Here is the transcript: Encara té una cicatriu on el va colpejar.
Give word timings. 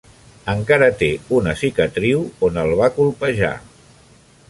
Encara 0.53 0.87
té 1.01 1.09
una 1.39 1.53
cicatriu 1.61 2.25
on 2.49 2.61
el 2.65 2.75
va 2.83 2.91
colpejar. 2.99 3.57